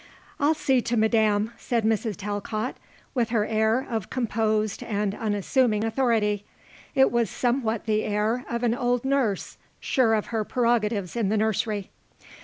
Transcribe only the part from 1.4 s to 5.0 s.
said Mrs. Talcott with her air of composed